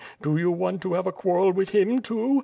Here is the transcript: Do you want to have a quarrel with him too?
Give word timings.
Do 0.19 0.35
you 0.35 0.49
want 0.49 0.81
to 0.81 0.93
have 0.95 1.05
a 1.05 1.11
quarrel 1.11 1.51
with 1.51 1.69
him 1.69 2.01
too? 2.01 2.39